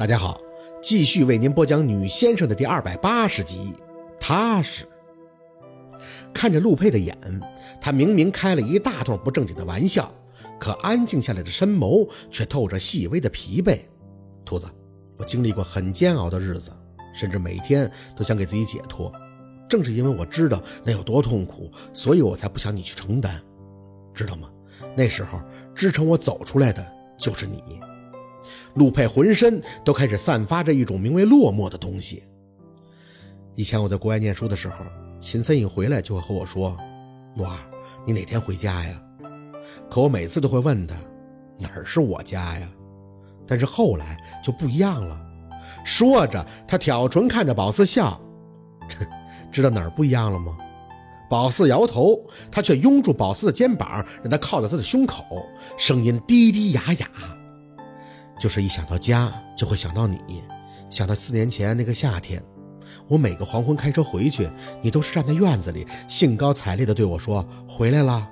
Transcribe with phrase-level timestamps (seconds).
[0.00, 0.40] 大家好，
[0.80, 3.74] 继续为您播讲《女先生》的第二百八十集。
[4.18, 4.86] 踏实
[6.32, 7.14] 看着陆佩的眼，
[7.78, 10.10] 他明明开了一大通不正经的玩笑，
[10.58, 13.78] 可安静下来的深眸却透着细微的疲惫。
[14.42, 14.66] 兔子，
[15.18, 16.72] 我经历过很煎熬的日子，
[17.12, 19.12] 甚至每天都想给自己解脱。
[19.68, 23.38] 正是因为我知道那有多痛苦，所以我才不想你去承担，
[24.14, 24.48] 知道吗？
[24.96, 25.38] 那时候
[25.74, 27.62] 支撑我走出来的就是你。
[28.74, 32.22] 陆佩浑身都开始散发着一种名为落寞的东西。
[33.54, 34.84] 以前我在国外念书的时候，
[35.18, 36.76] 秦森一回来就会和我说
[37.36, 37.56] ：“陆儿，
[38.06, 39.02] 你哪天回家呀？”
[39.90, 40.94] 可我每次都会问他
[41.58, 42.68] ：“哪儿是我家呀？”
[43.46, 45.20] 但是后来就不一样了。
[45.84, 48.20] 说着，他挑唇看着宝四笑
[49.50, 50.56] ：“知道哪儿不一样了吗？”
[51.28, 52.18] 宝四摇头，
[52.50, 55.24] 他却拥住宝四的肩膀，让他靠在他的胸口，
[55.76, 57.08] 声音低低哑哑。
[58.40, 60.18] 就是一想到家，就会想到你，
[60.88, 62.42] 想到四年前那个夏天，
[63.06, 68.30] 我每个黄昏开车回去，你都是站在院子里，兴高采烈地对我说：“回来了。”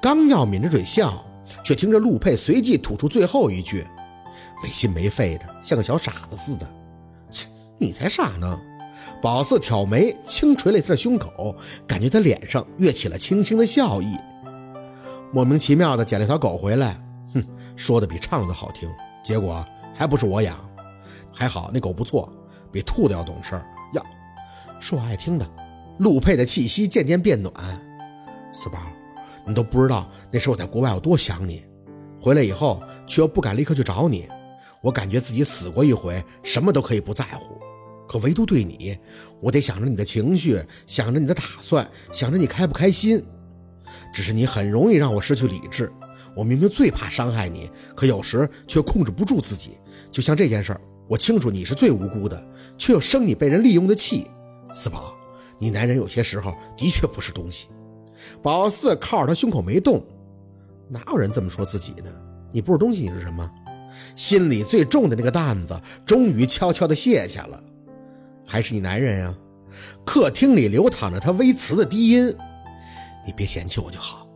[0.00, 1.26] 刚要抿着嘴笑，
[1.62, 3.86] 却听着陆佩随即吐出最后一句
[4.64, 6.66] ：“没心没肺的，像个小傻子似的。”
[7.30, 8.58] 切，你才傻呢！
[9.20, 11.54] 宝四挑眉，轻捶了他的胸口，
[11.86, 14.16] 感觉他脸上跃起了轻轻的笑意。
[15.32, 16.98] 莫名其妙的捡了条狗回来，
[17.34, 17.44] 哼，
[17.76, 18.88] 说的比唱的好听。
[19.28, 19.62] 结果
[19.94, 20.56] 还不是我养，
[21.30, 22.32] 还好那狗不错，
[22.72, 23.66] 比兔子要懂事儿。
[23.92, 24.02] 呀，
[24.80, 25.46] 说我爱听的。
[25.98, 27.52] 陆佩的气息渐渐变暖。
[28.54, 28.78] 四宝，
[29.46, 31.62] 你都不知道那时我在国外有多想你，
[32.18, 34.26] 回来以后却又不敢立刻去找你。
[34.80, 37.60] 我感觉自己死过一回，什么都可以不在乎，
[38.08, 38.96] 可唯独对你，
[39.42, 43.22] 我得想着你的情绪，想着你的打算，想着你开不开心。
[44.10, 45.92] 只是你很容易让我失去理智。
[46.38, 49.72] 我明明最怕伤害你，可有时却控制不住自己。
[50.08, 52.46] 就像这件事儿，我清楚你是最无辜的，
[52.78, 54.24] 却又生你被人利用的气。
[54.72, 55.16] 四宝，
[55.58, 57.66] 你男人有些时候的确不是东西。
[58.40, 60.00] 宝四靠着他胸口没动，
[60.88, 62.04] 哪有人这么说自己的？
[62.52, 63.50] 你不是东西，你是什么？
[64.14, 67.60] 心里最重的那个担子终于悄悄地卸下了。
[68.46, 69.34] 还是你男人呀？
[70.06, 72.32] 客厅里流淌着他微慈的低音。
[73.26, 74.27] 你别嫌弃我就好。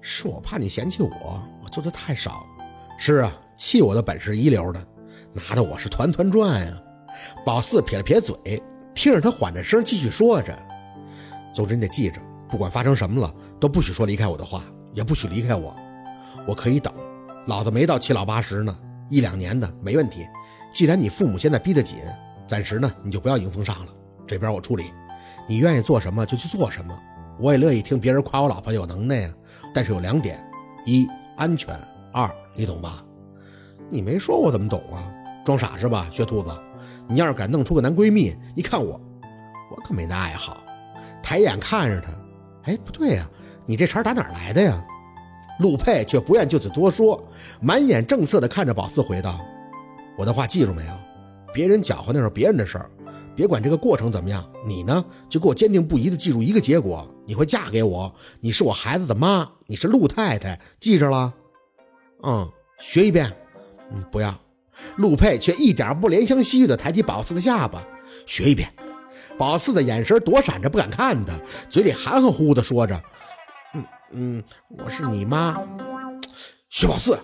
[0.00, 2.46] 是我怕你嫌弃我，我做的太少。
[2.98, 4.86] 是啊，气我的本事一流的，
[5.32, 6.72] 拿的我是团团转呀。
[7.44, 8.36] 宝四撇了撇嘴，
[8.94, 10.56] 听着他缓着声继续说着
[11.54, 14.62] ：“总之你得记着，不管发生什么了，都不许说离开我的话，
[14.94, 15.74] 也不许离开我。
[16.46, 16.92] 我可以等，
[17.46, 18.76] 老子没到七老八十呢，
[19.08, 20.26] 一两年的没问题。
[20.72, 21.98] 既然你父母现在逼得紧，
[22.46, 23.92] 暂时呢你就不要迎风上了，
[24.26, 24.92] 这边我处理。
[25.48, 26.96] 你愿意做什么就去做什么，
[27.38, 29.34] 我也乐意听别人夸我老婆有能耐呀。”
[29.74, 30.42] 但是有两点：
[30.86, 31.74] 一安全，
[32.12, 33.04] 二你懂吧？
[33.88, 35.12] 你没说我怎么懂啊？
[35.44, 36.50] 装傻是吧，血兔子？
[37.08, 39.00] 你要是敢弄出个男闺蜜，你看我，
[39.70, 40.58] 我可没那爱好。
[41.22, 42.08] 抬眼看着他，
[42.64, 43.28] 哎，不对呀，
[43.66, 44.84] 你这茬打哪来的呀？
[45.58, 47.20] 陆佩却不愿就此多说，
[47.60, 49.40] 满眼正色的看着宝四，回道
[50.16, 50.92] ：“我的话记住没有？
[51.52, 52.90] 别人搅和那是别人的事儿。”
[53.36, 61.32] 别管这个过程怎么样，你呢就给我坚定不移的记住一个结果：你会嫁给我，你是我孩子的妈，你是陆太太，记着了？
[62.24, 62.50] 嗯，
[62.80, 63.32] 学一遍。
[63.92, 64.36] 嗯，不要。
[64.96, 67.86] 陆佩却一点不怜香惜玉地抬起宝四的下巴，
[68.26, 68.68] 学一遍。
[69.38, 71.34] 宝四的眼神躲闪着，不敢看他，
[71.68, 73.00] 嘴里含含糊糊地说着
[73.72, 74.44] ：“嗯嗯，
[74.76, 75.56] 我是你妈。”
[76.68, 77.16] 薛宝四。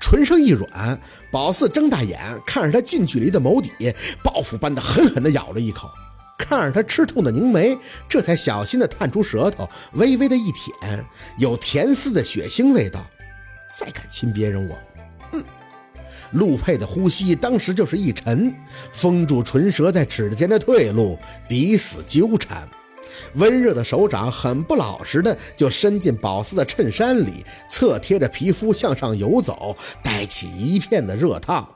[0.00, 0.98] 唇上一软，
[1.30, 5.90] 宝四睁大眼看着他近距离的眸底，报复般的狠狠地咬了一口，
[6.42, 11.06] 看着他吃痛的凝眉，这才小心地探出舌头，微微的一舔，
[11.38, 13.00] 有甜丝的血腥味道。
[13.72, 14.76] 再敢亲别人，我……
[15.32, 15.42] 嗯。
[16.32, 18.54] 陆佩的呼吸当时就是一沉，
[18.90, 22.68] 封住唇舌在指尖的退路，抵死纠缠。
[23.34, 31.68] 温热的手掌很不老实的就伸进宝四的衬衫里，侧贴着皮肤向上游走，带起一片的热烫。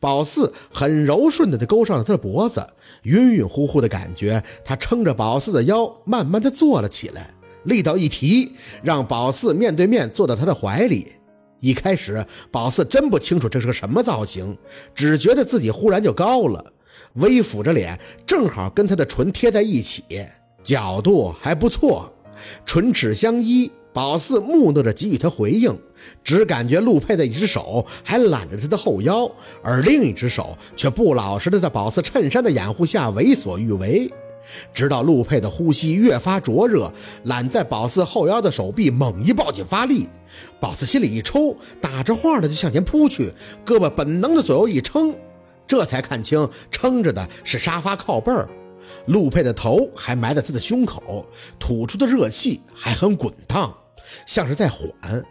[0.00, 2.66] 宝四很柔顺的就勾上了他的脖子，
[3.04, 7.34] 晕晕乎乎的感觉，他撑着宝四的腰，慢慢的坐了起来，
[7.64, 11.06] 力道一提，让宝四面对面坐到他的怀里。
[11.60, 14.56] 一开始，宝四真不清楚这是个什么造型，
[14.94, 16.72] 只觉得自己忽然就高了，
[17.14, 20.04] 微俯着脸，正好跟他的唇贴在一起。
[20.62, 22.12] 角度还不错，
[22.66, 23.70] 唇齿相依。
[23.94, 25.78] 宝四木讷着给予他回应，
[26.24, 29.30] 只感觉陆佩的一只手还揽着他的后腰，
[29.62, 34.10] 而另一只手却不老实的在宝四衬衫的掩护下为所欲为。
[34.74, 36.92] 直到陆佩的呼吸越发灼热，
[37.22, 40.08] 揽在宝四后腰的手臂猛一抱紧发力，
[40.58, 43.32] 宝四心里一抽，打着晃的就向前扑去，
[43.64, 45.14] 胳膊本能的左右一撑，
[45.68, 48.48] 这才看清撑着的是沙发靠背儿，
[49.06, 51.24] 陆佩的头还埋在他的胸口，
[51.58, 53.74] 吐出的热气还很滚烫，
[54.26, 55.24] 像是在缓。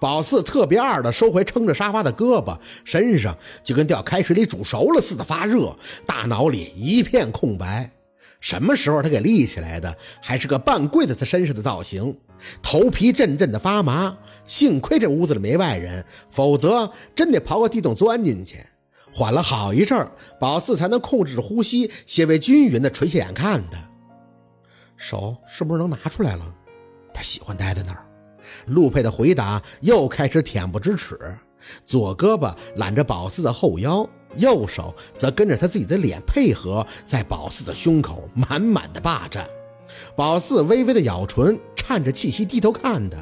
[0.00, 7.92] 宝四特别二的收回撑着沙发的胳膊，身上就跟掉开水里煮熟了似的发热，大脑里一片空白。
[8.40, 9.96] 什么时候他给立起来的？
[10.20, 12.18] 还是个半跪在他身上的造型，
[12.60, 14.18] 头皮阵阵的发麻。
[14.44, 18.58] 幸亏这屋子里没外人，否则真得刨个地洞钻进去。
[19.12, 20.10] 缓了好一阵，
[20.40, 23.78] 宝四才能控制着呼吸，些微均匀的垂下眼看他。
[24.96, 26.54] 手是不是能拿出来了？
[27.14, 28.07] 他喜欢待在那儿。
[28.66, 31.18] 陆佩的回答又开始恬不知耻，
[31.84, 39.46] 左胳膊揽着宝四的后腰，右手则跟着他自己的脸配合，在宝四的胸口满满的霸占。
[40.14, 43.18] 宝四微微的咬唇，颤着气息低头看他。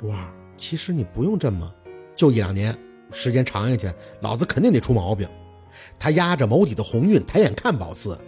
[0.00, 1.72] 陆二，其实你不用这么，
[2.16, 2.76] 就一两年，
[3.12, 5.28] 时间长下去，老子肯定得出毛病。
[5.98, 8.18] 他压着眸底的红晕，抬眼看宝四，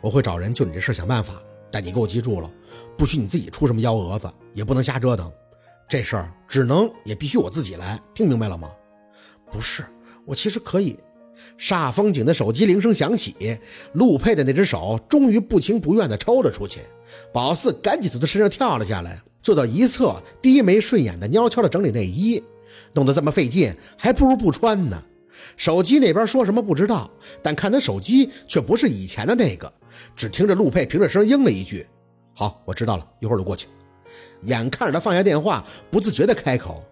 [0.00, 1.34] 我会找人就你这事想办法。
[1.72, 2.50] 但你给我记住了，
[2.96, 5.32] 不许你自己出什么幺蛾子，也不能瞎折腾。
[5.88, 8.70] 这事儿只能也必须我自己来，听明白了吗？
[9.50, 9.84] 不是，
[10.26, 10.98] 我其实可以。
[11.58, 13.34] 煞风景的手机铃声响起，
[13.94, 16.80] 陆佩的那只手终于不情不愿地抽了出去。
[17.32, 22.42] 宝四赶紧从他身上跳了下来，坐到一侧，低眉顺眼的悄悄地整理内衣。
[22.94, 25.02] 弄得这么费劲，还不如不穿呢。
[25.56, 27.10] 手机那边说什么不知道，
[27.42, 29.72] 但看他手机却不是以前的那个。
[30.16, 31.86] 只听着陆佩平着声应了一句
[32.34, 33.68] ：“好，我知道了，一会儿就过去。”
[34.42, 36.84] 眼看着他放下电话，不自觉地开口：“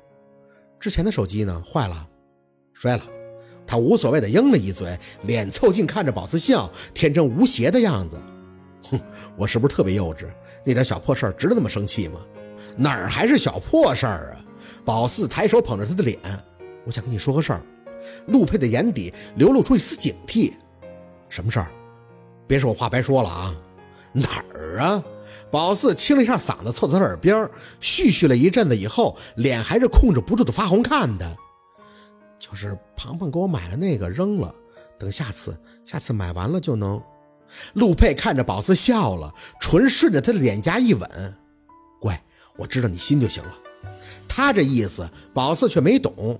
[0.80, 1.62] 之前的手机呢？
[1.66, 2.08] 坏了，
[2.72, 3.02] 摔了。”
[3.66, 8.18] 他无所谓的应了一嘴，脸凑近看着宝四笑，天真无邪的样子。
[8.90, 9.00] 哼，
[9.36, 10.26] 我是不是特别幼稚？
[10.64, 12.18] 那点小破事儿值得那么生气吗？
[12.76, 14.44] 哪儿还是小破事儿啊？
[14.84, 16.18] 宝四抬手捧着他的脸，
[16.84, 17.62] 我想跟你说个事儿。
[18.26, 20.52] 陆佩的眼底流露出一丝警惕，
[21.28, 21.70] 什么事儿？
[22.50, 23.54] 别说我话白说了啊！
[24.12, 25.00] 哪儿啊？
[25.52, 27.48] 宝四清了一下嗓子，凑到他耳边，
[27.80, 31.36] 絮絮了一阵子以后，脸还是控制不住的发红，看的。
[32.40, 34.52] 就是庞庞给我买了那个，扔了。
[34.98, 35.56] 等下次，
[35.86, 37.00] 下次买完了就能。
[37.74, 41.08] 陆佩看着宝四笑了，唇顺着他的脸颊一吻，
[42.00, 42.20] 乖，
[42.56, 43.56] 我知道你心就行了。
[44.26, 46.36] 他这意思，宝四却没懂。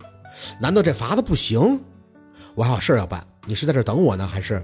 [0.61, 1.81] 难道这法子不行？
[2.57, 4.61] 我还有事要办，你是在这等我呢，还是？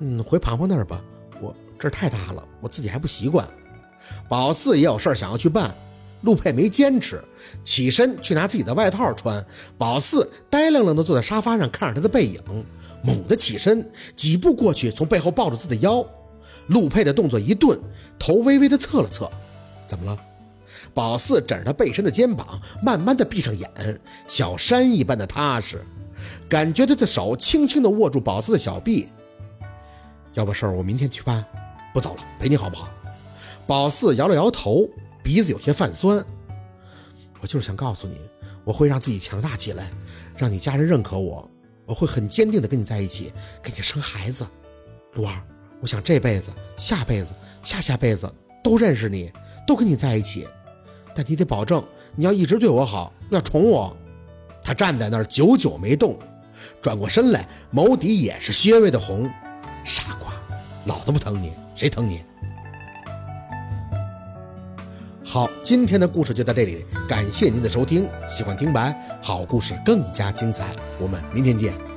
[0.00, 1.02] 嗯，回庞庞那儿吧。
[1.40, 3.46] 我这儿太大了，我自己还不习惯。
[4.28, 5.74] 宝四也有事儿想要去办，
[6.22, 7.22] 陆佩没坚持，
[7.64, 9.44] 起身去拿自己的外套穿。
[9.76, 12.40] 宝四呆愣愣地坐在沙发上，看着他的背影，
[13.02, 16.04] 猛地起身，几步过去，从背后抱住他的腰。
[16.68, 17.78] 陆佩的动作一顿，
[18.18, 19.30] 头微微的侧了侧，
[19.86, 20.18] 怎么了？
[20.92, 23.70] 宝四枕着他背身的肩膀，慢慢的闭上眼，
[24.26, 25.84] 小山一般的踏实，
[26.48, 29.08] 感觉他的手轻轻的握住宝四的小臂。
[30.36, 31.42] 要不事儿我明天去办，
[31.94, 32.90] 不走了，陪你好不好？
[33.66, 34.86] 宝四摇了摇头，
[35.22, 36.22] 鼻子有些泛酸。
[37.40, 38.20] 我就是想告诉你，
[38.62, 39.90] 我会让自己强大起来，
[40.36, 41.50] 让你家人认可我，
[41.86, 44.46] 我会很坚定的跟你在一起，给你生孩子。
[45.14, 45.42] 卢儿，
[45.80, 48.30] 我想这辈子、下辈子、下下辈子
[48.62, 49.32] 都认识你，
[49.66, 50.46] 都跟你在一起。
[51.14, 51.82] 但你得保证，
[52.14, 53.96] 你要一直对我好，要宠我。
[54.62, 56.18] 他站在那儿，久久没动，
[56.82, 59.30] 转过身来，眸底也是些微的红。
[59.84, 60.25] 傻瓜，
[60.86, 62.22] 老子不疼你，谁疼你？
[65.24, 68.08] 好，今天的故事就到这里，感谢您的收听。
[68.28, 70.64] 喜欢听白，好故事更加精彩，
[71.00, 71.95] 我们明天见。